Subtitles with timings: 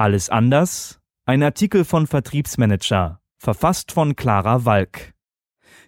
[0.00, 0.98] Alles anders?
[1.26, 5.12] Ein Artikel von Vertriebsmanager, verfasst von Clara Walk.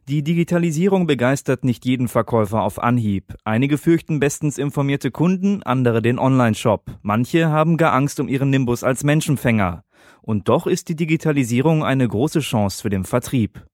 [0.07, 3.33] Die Digitalisierung begeistert nicht jeden Verkäufer auf Anhieb.
[3.45, 6.99] Einige fürchten bestens informierte Kunden, andere den Online-Shop.
[7.01, 9.83] Manche haben gar Angst um ihren Nimbus als Menschenfänger.
[10.21, 13.65] Und doch ist die Digitalisierung eine große Chance für den Vertrieb.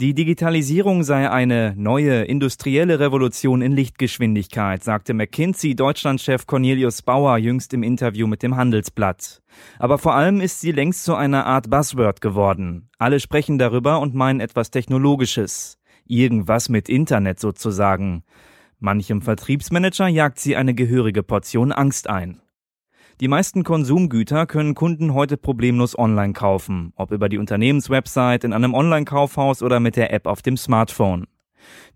[0.00, 7.74] Die Digitalisierung sei eine neue industrielle Revolution in Lichtgeschwindigkeit, sagte McKinsey Deutschlandchef Cornelius Bauer jüngst
[7.74, 9.42] im Interview mit dem Handelsblatt.
[9.80, 12.90] Aber vor allem ist sie längst zu einer Art Buzzword geworden.
[12.98, 15.80] Alle sprechen darüber und meinen etwas Technologisches.
[16.06, 18.22] Irgendwas mit Internet sozusagen.
[18.78, 22.40] Manchem Vertriebsmanager jagt sie eine gehörige Portion Angst ein.
[23.20, 28.74] Die meisten Konsumgüter können Kunden heute problemlos online kaufen, ob über die Unternehmenswebsite, in einem
[28.74, 31.26] Online-Kaufhaus oder mit der App auf dem Smartphone.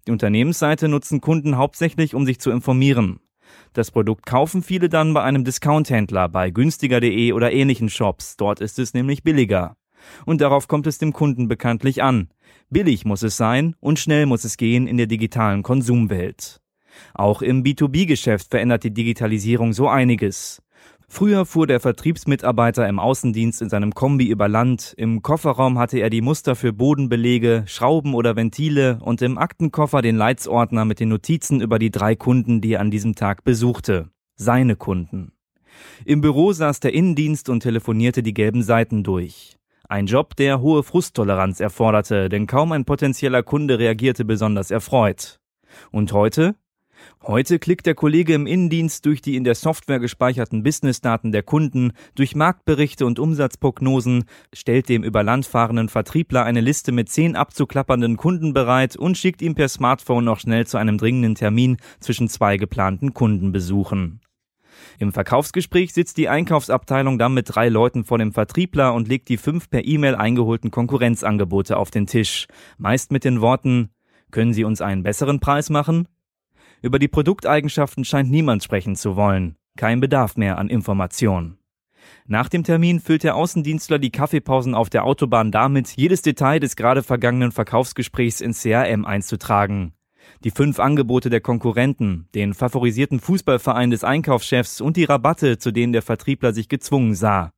[0.09, 3.20] Die Unternehmensseite nutzen Kunden hauptsächlich, um sich zu informieren.
[3.73, 8.36] Das Produkt kaufen viele dann bei einem Discounthändler, bei günstiger.de oder ähnlichen Shops.
[8.36, 9.77] Dort ist es nämlich billiger.
[10.27, 12.31] Und darauf kommt es dem Kunden bekanntlich an.
[12.69, 16.61] Billig muss es sein und schnell muss es gehen in der digitalen Konsumwelt.
[17.14, 20.61] Auch im B2B-Geschäft verändert die Digitalisierung so einiges.
[21.15, 26.09] Früher fuhr der Vertriebsmitarbeiter im Außendienst in seinem Kombi über Land, im Kofferraum hatte er
[26.09, 31.61] die Muster für Bodenbelege, Schrauben oder Ventile und im Aktenkoffer den Leitsordner mit den Notizen
[31.61, 34.09] über die drei Kunden, die er an diesem Tag besuchte.
[34.37, 35.33] Seine Kunden.
[36.07, 39.59] Im Büro saß der Innendienst und telefonierte die gelben Seiten durch.
[39.87, 45.41] Ein Job, der hohe Frusttoleranz erforderte, denn kaum ein potenzieller Kunde reagierte besonders erfreut.
[45.91, 46.55] Und heute?
[47.22, 51.92] Heute klickt der Kollege im Innendienst durch die in der Software gespeicherten Businessdaten der Kunden,
[52.14, 58.17] durch Marktberichte und Umsatzprognosen, stellt dem über Land fahrenden Vertriebler eine Liste mit zehn abzuklappernden
[58.17, 62.56] Kunden bereit und schickt ihm per Smartphone noch schnell zu einem dringenden Termin zwischen zwei
[62.56, 64.20] geplanten Kundenbesuchen.
[64.98, 69.36] Im Verkaufsgespräch sitzt die Einkaufsabteilung dann mit drei Leuten vor dem Vertriebler und legt die
[69.36, 72.46] fünf per E-Mail eingeholten Konkurrenzangebote auf den Tisch,
[72.79, 73.91] meist mit den Worten
[74.30, 76.08] Können Sie uns einen besseren Preis machen?
[76.83, 79.55] Über die Produkteigenschaften scheint niemand sprechen zu wollen.
[79.77, 81.57] Kein Bedarf mehr an Information.
[82.27, 86.75] Nach dem Termin füllt der Außendienstler die Kaffeepausen auf der Autobahn damit, jedes Detail des
[86.75, 89.92] gerade vergangenen Verkaufsgesprächs ins CRM einzutragen.
[90.42, 95.92] Die fünf Angebote der Konkurrenten, den favorisierten Fußballverein des Einkaufschefs und die Rabatte, zu denen
[95.92, 97.53] der Vertriebler sich gezwungen sah.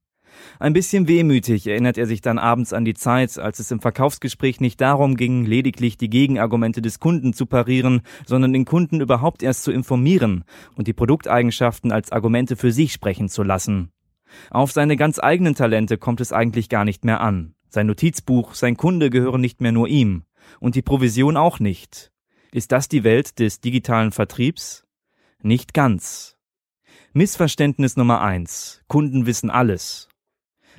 [0.58, 4.60] Ein bisschen wehmütig erinnert er sich dann abends an die Zeit, als es im Verkaufsgespräch
[4.60, 9.64] nicht darum ging, lediglich die Gegenargumente des Kunden zu parieren, sondern den Kunden überhaupt erst
[9.64, 10.44] zu informieren
[10.76, 13.90] und die Produkteigenschaften als Argumente für sich sprechen zu lassen.
[14.50, 17.54] Auf seine ganz eigenen Talente kommt es eigentlich gar nicht mehr an.
[17.68, 20.24] Sein Notizbuch, sein Kunde gehören nicht mehr nur ihm.
[20.60, 22.12] Und die Provision auch nicht.
[22.52, 24.84] Ist das die Welt des digitalen Vertriebs?
[25.42, 26.36] Nicht ganz.
[27.12, 30.08] Missverständnis Nummer eins: Kunden wissen alles.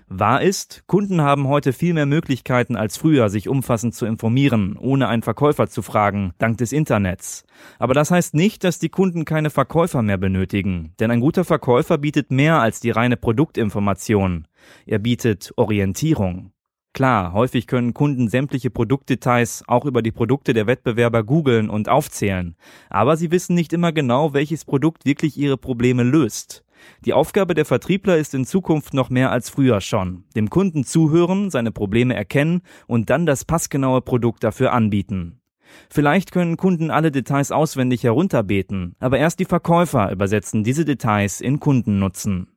[0.07, 5.07] Wahr ist, Kunden haben heute viel mehr Möglichkeiten als früher, sich umfassend zu informieren, ohne
[5.07, 7.43] einen Verkäufer zu fragen, dank des Internets.
[7.79, 11.97] Aber das heißt nicht, dass die Kunden keine Verkäufer mehr benötigen, denn ein guter Verkäufer
[11.97, 14.47] bietet mehr als die reine Produktinformation.
[14.85, 16.51] Er bietet Orientierung.
[16.93, 22.55] Klar, häufig können Kunden sämtliche Produktdetails auch über die Produkte der Wettbewerber googeln und aufzählen,
[22.89, 26.64] aber sie wissen nicht immer genau, welches Produkt wirklich ihre Probleme löst.
[27.05, 30.25] Die Aufgabe der Vertriebler ist in Zukunft noch mehr als früher schon.
[30.35, 35.41] Dem Kunden zuhören, seine Probleme erkennen und dann das passgenaue Produkt dafür anbieten.
[35.89, 41.59] Vielleicht können Kunden alle Details auswendig herunterbeten, aber erst die Verkäufer übersetzen diese Details in
[41.59, 42.47] Kundennutzen.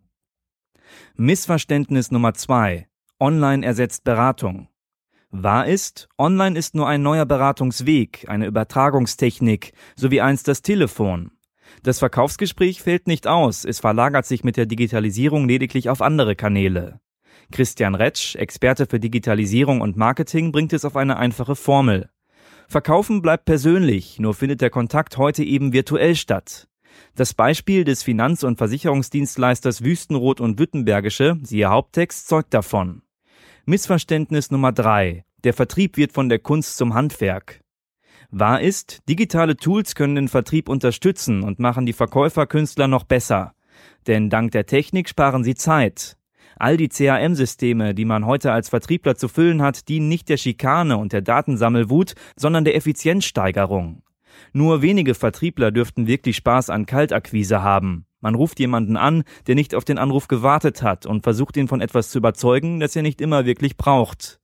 [1.16, 4.68] Missverständnis Nummer zwei: Online ersetzt Beratung.
[5.30, 11.32] Wahr ist, online ist nur ein neuer Beratungsweg, eine Übertragungstechnik, so wie einst das Telefon.
[11.82, 17.00] Das Verkaufsgespräch fällt nicht aus, es verlagert sich mit der Digitalisierung lediglich auf andere Kanäle.
[17.50, 22.10] Christian Retsch, Experte für Digitalisierung und Marketing, bringt es auf eine einfache Formel.
[22.68, 26.68] Verkaufen bleibt persönlich, nur findet der Kontakt heute eben virtuell statt.
[27.14, 33.02] Das Beispiel des Finanz- und Versicherungsdienstleisters Wüstenrot und Württembergische, siehe Haupttext, zeugt davon.
[33.64, 37.60] Missverständnis Nummer drei: Der Vertrieb wird von der Kunst zum Handwerk.
[38.30, 43.54] Wahr ist, digitale Tools können den Vertrieb unterstützen und machen die Verkäuferkünstler noch besser.
[44.06, 46.18] Denn dank der Technik sparen sie Zeit.
[46.58, 50.98] All die CRM-Systeme, die man heute als Vertriebler zu füllen hat, dienen nicht der Schikane
[50.98, 54.02] und der Datensammelwut, sondern der Effizienzsteigerung.
[54.52, 58.04] Nur wenige Vertriebler dürften wirklich Spaß an Kaltakquise haben.
[58.20, 61.80] Man ruft jemanden an, der nicht auf den Anruf gewartet hat und versucht ihn von
[61.80, 64.40] etwas zu überzeugen, das er nicht immer wirklich braucht.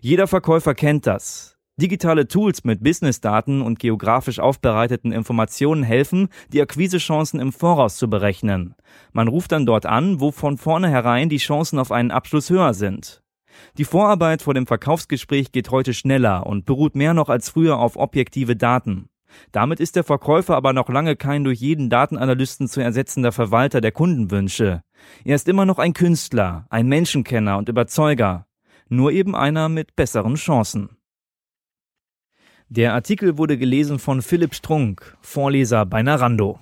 [0.00, 1.55] Jeder Verkäufer kennt das.
[1.78, 8.74] Digitale Tools mit Businessdaten und geografisch aufbereiteten Informationen helfen, die Akquisechancen im Voraus zu berechnen.
[9.12, 13.22] Man ruft dann dort an, wo von vornherein die Chancen auf einen Abschluss höher sind.
[13.76, 17.96] Die Vorarbeit vor dem Verkaufsgespräch geht heute schneller und beruht mehr noch als früher auf
[17.96, 19.10] objektive Daten.
[19.52, 23.92] Damit ist der Verkäufer aber noch lange kein durch jeden Datenanalysten zu ersetzender Verwalter der
[23.92, 24.80] Kundenwünsche.
[25.26, 28.46] Er ist immer noch ein Künstler, ein Menschenkenner und Überzeuger.
[28.88, 30.96] Nur eben einer mit besseren Chancen.
[32.68, 36.58] Der Artikel wurde gelesen von Philipp Strunk, Vorleser bei Narando.